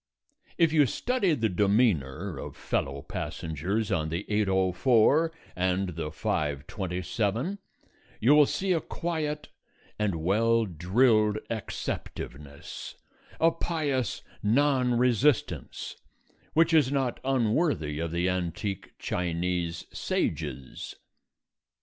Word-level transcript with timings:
If 0.57 0.73
you 0.73 0.87
study 0.87 1.35
the 1.35 1.47
demeanour 1.47 2.35
of 2.39 2.57
fellow 2.57 3.03
passengers 3.03 3.91
on 3.91 4.09
the 4.09 4.23
8:04 4.31 5.29
and 5.55 5.89
the 5.89 6.09
5:27 6.09 7.59
you 8.19 8.33
will 8.33 8.47
see 8.47 8.73
a 8.73 8.81
quiet 8.81 9.49
and 9.99 10.15
well 10.15 10.65
drilled 10.65 11.37
acceptiveness, 11.51 12.95
a 13.39 13.51
pious 13.51 14.23
non 14.41 14.95
resistance, 14.97 15.97
which 16.53 16.73
is 16.73 16.91
not 16.91 17.19
unworthy 17.23 17.99
of 17.99 18.09
the 18.11 18.27
antique 18.27 18.93
Chinese 18.97 19.85
sages. 19.93 20.95